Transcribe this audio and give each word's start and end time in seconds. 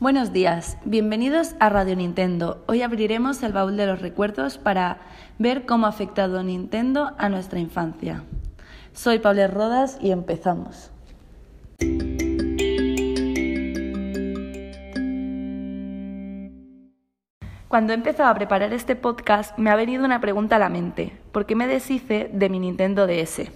Buenos 0.00 0.32
días, 0.32 0.78
bienvenidos 0.86 1.54
a 1.60 1.68
Radio 1.68 1.94
Nintendo. 1.94 2.64
Hoy 2.66 2.80
abriremos 2.80 3.42
el 3.42 3.52
baúl 3.52 3.76
de 3.76 3.84
los 3.84 4.00
recuerdos 4.00 4.56
para 4.56 4.96
ver 5.38 5.66
cómo 5.66 5.84
ha 5.84 5.90
afectado 5.90 6.42
Nintendo 6.42 7.12
a 7.18 7.28
nuestra 7.28 7.58
infancia. 7.58 8.24
Soy 8.94 9.18
Pablo 9.18 9.46
Rodas 9.48 9.98
y 10.00 10.10
empezamos. 10.12 10.90
Cuando 17.68 17.92
he 17.92 17.96
empezado 17.96 18.30
a 18.30 18.34
preparar 18.34 18.72
este 18.72 18.96
podcast 18.96 19.58
me 19.58 19.68
ha 19.68 19.76
venido 19.76 20.06
una 20.06 20.22
pregunta 20.22 20.56
a 20.56 20.60
la 20.60 20.70
mente. 20.70 21.12
¿Por 21.30 21.44
qué 21.44 21.54
me 21.54 21.66
deshice 21.66 22.30
de 22.32 22.48
mi 22.48 22.58
Nintendo 22.58 23.06
DS? 23.06 23.50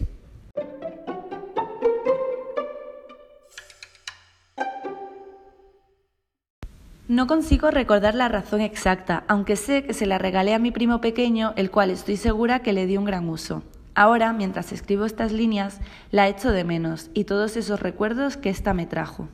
No 7.07 7.27
consigo 7.27 7.71
recordar 7.71 8.15
la 8.15 8.29
razón 8.29 8.63
exacta, 8.63 9.25
aunque 9.29 9.57
sé 9.57 9.85
que 9.85 9.93
se 9.93 10.07
la 10.07 10.17
regalé 10.17 10.55
a 10.55 10.59
mi 10.59 10.71
primo 10.71 11.03
pequeño, 11.03 11.53
el 11.57 11.71
cual 11.71 11.91
estoy 11.91 12.17
segura 12.17 12.61
que 12.61 12.73
le 12.73 12.87
di 12.87 12.97
un 12.97 13.05
gran 13.05 13.29
uso. 13.29 13.63
Ahora, 13.95 14.33
mientras 14.33 14.73
escribo 14.73 15.05
estas 15.05 15.31
líneas, 15.31 15.81
la 16.11 16.29
echo 16.29 16.51
de 16.51 16.65
menos 16.65 17.11
y 17.13 17.25
todos 17.25 17.59
esos 17.59 17.81
recuerdos 17.81 18.39
que 18.39 18.49
ésta 18.49 18.73
me 18.73 18.87
trajo. 18.87 19.29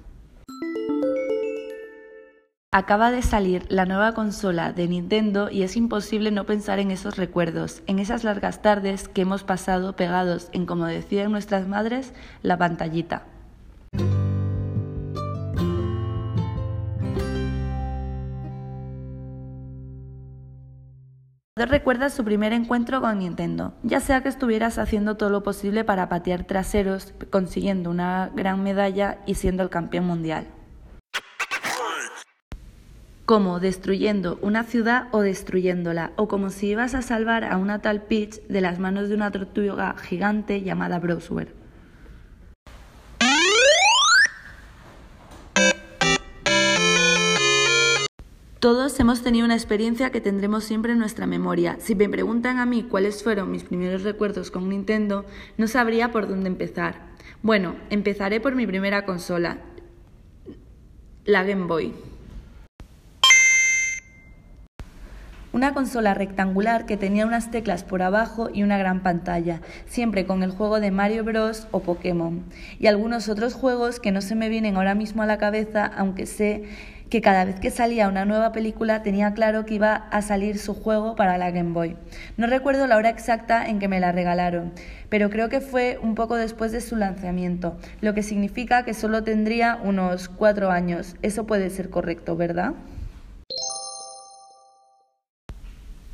Acaba 2.73 3.13
de 3.13 3.23
salir 3.23 3.67
la 3.69 3.87
nueva 3.87 4.15
consola 4.15 4.73
de 4.73 4.89
Nintendo 4.89 5.49
y 5.49 5.63
es 5.63 5.77
imposible 5.77 6.33
no 6.33 6.47
pensar 6.47 6.81
en 6.81 6.91
esos 6.91 7.17
recuerdos, 7.17 7.83
en 7.87 8.01
esas 8.01 8.25
largas 8.25 8.63
tardes 8.63 9.07
que 9.07 9.23
hemos 9.23 9.45
pasado 9.45 9.95
pegados 9.95 10.49
en, 10.53 10.67
como 10.67 10.87
decían 10.87 11.31
nuestras 11.31 11.69
madres, 11.69 12.15
la 12.43 12.59
pantallita. 12.59 13.27
Recuerda 21.67 22.11
su 22.11 22.25
primer 22.25 22.53
encuentro 22.53 23.01
con 23.01 23.19
Nintendo, 23.19 23.75
ya 23.83 24.01
sea 24.01 24.23
que 24.23 24.29
estuvieras 24.29 24.79
haciendo 24.79 25.17
todo 25.17 25.31
lo 25.31 25.43
posible 25.43 25.85
para 25.85 26.09
patear 26.09 26.45
traseros, 26.45 27.13
consiguiendo 27.31 27.91
una 27.91 28.31
gran 28.35 28.63
medalla 28.63 29.19
y 29.27 29.35
siendo 29.35 29.63
el 29.63 29.71
campeón 29.71 30.07
mundial. 30.07 30.47
Como 33.27 33.61
destruyendo 33.61 34.39
una 34.43 34.65
ciudad 34.65 35.09
o 35.13 35.21
destruyéndola, 35.21 36.13
o 36.17 36.27
como 36.27 36.51
si 36.51 36.69
ibas 36.69 36.95
a 36.95 37.03
salvar 37.03 37.45
a 37.45 37.59
una 37.59 37.81
tal 37.81 38.03
Peach 38.03 38.41
de 38.49 38.61
las 38.61 38.79
manos 38.79 39.09
de 39.09 39.15
una 39.15 39.31
tortuga 39.31 39.95
gigante 39.99 40.63
llamada 40.63 40.99
Browser. 40.99 41.60
Todos 48.61 49.01
hemos 49.01 49.23
tenido 49.23 49.47
una 49.47 49.55
experiencia 49.55 50.11
que 50.11 50.21
tendremos 50.21 50.65
siempre 50.65 50.93
en 50.93 50.99
nuestra 50.99 51.27
memoria. 51.27 51.79
Si 51.81 51.95
me 51.95 52.11
preguntan 52.11 52.59
a 52.59 52.67
mí 52.67 52.83
cuáles 52.83 53.23
fueron 53.23 53.51
mis 53.51 53.65
primeros 53.65 54.03
recuerdos 54.03 54.51
con 54.51 54.69
Nintendo, 54.69 55.25
no 55.57 55.67
sabría 55.67 56.13
por 56.13 56.29
dónde 56.29 56.49
empezar. 56.49 56.97
Bueno, 57.41 57.77
empezaré 57.89 58.39
por 58.39 58.55
mi 58.55 58.67
primera 58.67 59.07
consola, 59.07 59.61
la 61.25 61.43
Game 61.43 61.69
Boy. 61.69 61.95
Una 65.53 65.73
consola 65.73 66.13
rectangular 66.13 66.85
que 66.85 66.99
tenía 66.99 67.27
unas 67.27 67.51
teclas 67.51 67.83
por 67.83 68.03
abajo 68.03 68.51
y 68.53 68.63
una 68.63 68.77
gran 68.77 69.03
pantalla, 69.03 69.63
siempre 69.87 70.27
con 70.27 70.43
el 70.43 70.51
juego 70.51 70.81
de 70.81 70.91
Mario 70.91 71.25
Bros. 71.25 71.67
o 71.71 71.81
Pokémon, 71.81 72.45
y 72.79 72.89
algunos 72.89 73.31
otros 73.31 73.55
juegos 73.55 74.01
que 74.01 74.13
no 74.13 74.21
se 74.21 74.35
me 74.35 74.51
vienen 74.51 74.77
ahora 74.77 74.95
mismo 74.95 75.23
a 75.23 75.27
la 75.27 75.39
cabeza, 75.39 75.87
aunque 75.87 76.27
sé 76.27 76.69
que 77.11 77.21
cada 77.21 77.45
vez 77.45 77.59
que 77.59 77.71
salía 77.71 78.09
una 78.09 78.25
nueva 78.25 78.53
película 78.53 79.03
tenía 79.03 79.35
claro 79.35 79.67
que 79.67 79.75
iba 79.75 79.95
a 79.95 80.23
salir 80.23 80.59
su 80.59 80.75
juego 80.75 81.17
para 81.17 81.39
la 81.39 81.51
Game 81.51 81.73
Boy. 81.73 81.97
No 82.37 82.47
recuerdo 82.47 82.87
la 82.87 82.97
hora 82.97 83.11
exacta 83.11 83.67
en 83.67 83.81
que 83.81 83.89
me 83.89 83.99
la 83.99 84.13
regalaron, 84.13 84.73
pero 85.09 85.29
creo 85.29 85.49
que 85.49 85.61
fue 85.61 85.99
un 86.01 86.15
poco 86.15 86.37
después 86.37 86.71
de 86.71 86.81
su 86.81 86.95
lanzamiento, 86.95 87.77
lo 88.01 88.15
que 88.15 88.23
significa 88.23 88.85
que 88.85 88.95
solo 88.95 89.25
tendría 89.25 89.79
unos 89.83 90.29
cuatro 90.29 90.71
años. 90.71 91.17
Eso 91.21 91.47
puede 91.47 91.69
ser 91.71 91.91
correcto, 91.91 92.37
¿verdad? 92.37 92.75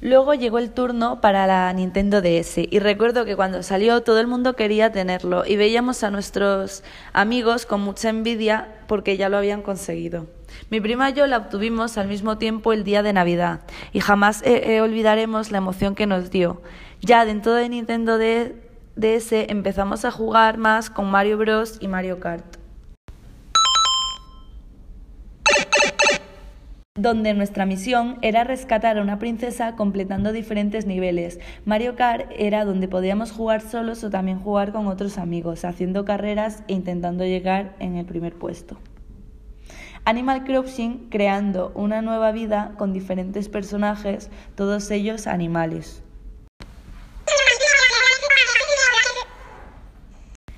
Luego 0.02 0.34
llegó 0.34 0.58
el 0.58 0.72
turno 0.72 1.22
para 1.22 1.46
la 1.46 1.72
Nintendo 1.72 2.20
DS 2.20 2.58
y 2.58 2.78
recuerdo 2.80 3.24
que 3.24 3.34
cuando 3.34 3.62
salió 3.62 4.02
todo 4.02 4.20
el 4.20 4.26
mundo 4.26 4.54
quería 4.54 4.92
tenerlo 4.92 5.46
y 5.46 5.56
veíamos 5.56 6.02
a 6.02 6.10
nuestros 6.10 6.84
amigos 7.14 7.64
con 7.64 7.80
mucha 7.80 8.10
envidia 8.10 8.74
porque 8.88 9.16
ya 9.16 9.30
lo 9.30 9.38
habían 9.38 9.62
conseguido. 9.62 10.26
Mi 10.68 10.82
prima 10.82 11.08
y 11.08 11.14
yo 11.14 11.26
la 11.26 11.38
obtuvimos 11.38 11.96
al 11.96 12.08
mismo 12.08 12.36
tiempo 12.36 12.74
el 12.74 12.84
día 12.84 13.02
de 13.02 13.14
Navidad 13.14 13.60
y 13.94 14.00
jamás 14.00 14.42
eh, 14.42 14.74
eh, 14.76 14.80
olvidaremos 14.82 15.50
la 15.50 15.58
emoción 15.58 15.94
que 15.94 16.06
nos 16.06 16.30
dio. 16.30 16.60
Ya 17.00 17.24
dentro 17.24 17.54
de 17.54 17.70
Nintendo 17.70 18.18
DS 18.18 19.32
empezamos 19.32 20.04
a 20.04 20.10
jugar 20.10 20.58
más 20.58 20.90
con 20.90 21.10
Mario 21.10 21.38
Bros 21.38 21.78
y 21.80 21.88
Mario 21.88 22.20
Kart. 22.20 22.56
Donde 27.06 27.34
nuestra 27.34 27.67
misión 27.67 28.19
era 28.21 28.43
rescatar 28.43 28.99
a 28.99 29.03
una 29.03 29.21
princesa 29.21 29.77
completando 29.77 30.33
diferentes 30.33 30.87
niveles. 30.87 31.39
Mario 31.65 31.94
Kart 31.94 32.28
era 32.37 32.65
donde 32.65 32.89
podíamos 32.89 33.31
jugar 33.31 33.61
solos 33.61 34.03
o 34.03 34.11
también 34.11 34.41
jugar 34.41 34.72
con 34.72 34.89
otros 34.89 35.17
amigos, 35.17 35.65
haciendo 35.65 36.05
carreras 36.05 36.65
e 36.67 36.72
intentando 36.72 37.25
llegar 37.25 37.77
en 37.78 37.94
el 37.94 38.06
primer 38.06 38.34
puesto. 38.34 38.81
Animal 40.05 40.43
Crossing 40.43 41.09
creando 41.09 41.71
una 41.77 42.03
nueva 42.03 42.33
vida 42.33 42.72
con 42.77 42.93
diferentes 42.93 43.49
personajes, 43.49 44.28
todos 44.56 44.91
ellos 44.91 45.28
animales. 45.28 46.03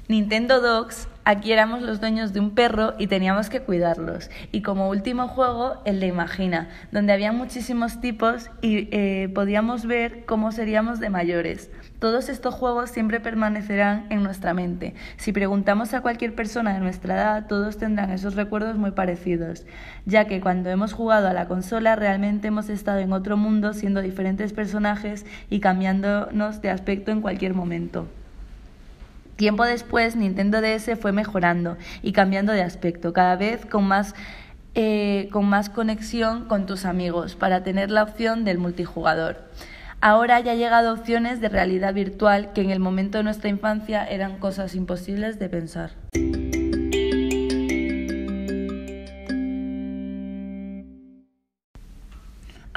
Nintendo 0.08 0.62
Dogs 0.62 1.08
Aquí 1.30 1.52
éramos 1.52 1.82
los 1.82 2.00
dueños 2.00 2.32
de 2.32 2.40
un 2.40 2.52
perro 2.52 2.94
y 2.96 3.06
teníamos 3.06 3.50
que 3.50 3.60
cuidarlos. 3.60 4.30
Y 4.50 4.62
como 4.62 4.88
último 4.88 5.28
juego, 5.28 5.82
el 5.84 6.00
de 6.00 6.06
Imagina, 6.06 6.70
donde 6.90 7.12
había 7.12 7.32
muchísimos 7.32 8.00
tipos 8.00 8.48
y 8.62 8.88
eh, 8.92 9.30
podíamos 9.34 9.84
ver 9.84 10.24
cómo 10.24 10.52
seríamos 10.52 11.00
de 11.00 11.10
mayores. 11.10 11.70
Todos 11.98 12.30
estos 12.30 12.54
juegos 12.54 12.88
siempre 12.88 13.20
permanecerán 13.20 14.06
en 14.08 14.22
nuestra 14.22 14.54
mente. 14.54 14.94
Si 15.18 15.32
preguntamos 15.32 15.92
a 15.92 16.00
cualquier 16.00 16.34
persona 16.34 16.72
de 16.72 16.80
nuestra 16.80 17.16
edad, 17.16 17.46
todos 17.46 17.76
tendrán 17.76 18.10
esos 18.10 18.34
recuerdos 18.34 18.78
muy 18.78 18.92
parecidos, 18.92 19.66
ya 20.06 20.24
que 20.24 20.40
cuando 20.40 20.70
hemos 20.70 20.94
jugado 20.94 21.28
a 21.28 21.34
la 21.34 21.46
consola 21.46 21.94
realmente 21.94 22.48
hemos 22.48 22.70
estado 22.70 23.00
en 23.00 23.12
otro 23.12 23.36
mundo 23.36 23.74
siendo 23.74 24.00
diferentes 24.00 24.54
personajes 24.54 25.26
y 25.50 25.60
cambiándonos 25.60 26.62
de 26.62 26.70
aspecto 26.70 27.10
en 27.10 27.20
cualquier 27.20 27.52
momento. 27.52 28.08
Tiempo 29.38 29.64
después, 29.64 30.16
Nintendo 30.16 30.60
DS 30.60 30.98
fue 31.00 31.12
mejorando 31.12 31.76
y 32.02 32.10
cambiando 32.10 32.52
de 32.52 32.62
aspecto, 32.62 33.12
cada 33.12 33.36
vez 33.36 33.64
con 33.64 33.84
más, 33.84 34.16
eh, 34.74 35.28
con 35.30 35.44
más 35.44 35.70
conexión 35.70 36.46
con 36.48 36.66
tus 36.66 36.84
amigos, 36.84 37.36
para 37.36 37.62
tener 37.62 37.92
la 37.92 38.02
opción 38.02 38.44
del 38.44 38.58
multijugador. 38.58 39.48
Ahora 40.00 40.40
ya 40.40 40.52
ha 40.52 40.56
llegado 40.56 40.92
opciones 40.92 41.40
de 41.40 41.50
realidad 41.50 41.94
virtual 41.94 42.52
que 42.52 42.62
en 42.62 42.70
el 42.70 42.80
momento 42.80 43.18
de 43.18 43.24
nuestra 43.24 43.48
infancia 43.48 44.04
eran 44.04 44.40
cosas 44.40 44.74
imposibles 44.74 45.38
de 45.38 45.48
pensar. 45.48 45.92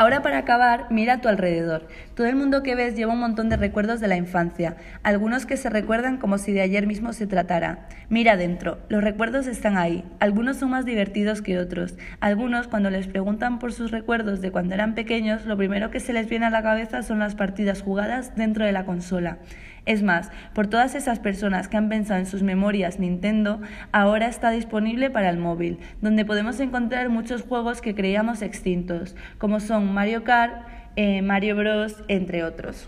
Ahora 0.01 0.23
para 0.23 0.39
acabar, 0.39 0.88
mira 0.89 1.13
a 1.13 1.22
tu 1.22 1.28
alrededor. 1.28 1.88
Todo 2.16 2.25
el 2.25 2.35
mundo 2.35 2.63
que 2.63 2.73
ves 2.73 2.95
lleva 2.95 3.13
un 3.13 3.19
montón 3.19 3.50
de 3.50 3.56
recuerdos 3.56 4.00
de 4.00 4.07
la 4.07 4.17
infancia, 4.17 4.75
algunos 5.03 5.45
que 5.45 5.57
se 5.57 5.69
recuerdan 5.69 6.17
como 6.17 6.39
si 6.39 6.53
de 6.53 6.62
ayer 6.62 6.88
mismo 6.88 7.13
se 7.13 7.28
tratara. 7.28 7.88
Mira 8.09 8.31
adentro, 8.31 8.79
los 8.90 9.03
recuerdos 9.03 9.45
están 9.45 9.78
ahí. 9.78 10.03
Algunos 10.19 10.57
son 10.57 10.72
más 10.72 10.85
divertidos 10.85 11.44
que 11.44 11.59
otros. 11.59 11.97
Algunos, 12.19 12.67
cuando 12.67 12.90
les 12.90 13.05
preguntan 13.05 13.59
por 13.59 13.73
sus 13.73 13.91
recuerdos 13.91 14.41
de 14.41 14.52
cuando 14.52 14.73
eran 14.73 14.96
pequeños, 14.96 15.46
lo 15.46 15.55
primero 15.55 15.91
que 15.91 15.99
se 15.99 16.14
les 16.14 16.28
viene 16.28 16.47
a 16.47 16.49
la 16.49 16.64
cabeza 16.64 17.03
son 17.03 17.20
las 17.20 17.35
partidas 17.35 17.84
jugadas 17.84 18.35
dentro 18.35 18.66
de 18.66 18.72
la 18.72 18.85
consola. 18.85 19.37
Es 19.85 20.03
más, 20.03 20.29
por 20.53 20.67
todas 20.67 20.93
esas 20.93 21.19
personas 21.19 21.67
que 21.67 21.75
han 21.75 21.89
pensado 21.89 22.19
en 22.19 22.28
sus 22.28 22.43
memorias 22.43 22.99
Nintendo, 22.99 23.61
ahora 23.91 24.28
está 24.28 24.51
disponible 24.51 25.09
para 25.09 25.29
el 25.29 25.37
móvil, 25.37 25.79
donde 26.01 26.23
podemos 26.23 26.59
encontrar 26.59 27.09
muchos 27.09 27.41
juegos 27.41 27.81
que 27.81 27.95
creíamos 27.95 28.43
extintos, 28.43 29.16
como 29.39 29.59
son 29.59 29.91
Mario 29.91 30.23
Kart, 30.23 30.67
eh, 30.95 31.23
Mario 31.23 31.55
Bros, 31.55 31.95
entre 32.07 32.43
otros. 32.43 32.87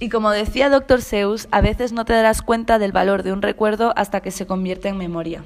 Y 0.00 0.08
como 0.08 0.30
decía 0.30 0.70
Dr. 0.70 1.02
Seuss, 1.02 1.46
a 1.52 1.60
veces 1.60 1.92
no 1.92 2.06
te 2.06 2.14
darás 2.14 2.40
cuenta 2.42 2.78
del 2.78 2.90
valor 2.90 3.22
de 3.22 3.34
un 3.34 3.42
recuerdo 3.42 3.92
hasta 3.96 4.20
que 4.20 4.30
se 4.30 4.46
convierte 4.46 4.88
en 4.88 4.96
memoria. 4.96 5.44